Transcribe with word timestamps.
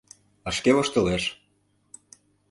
А 0.47 0.49
шке 0.57 0.71
воштылеш. 0.77 1.23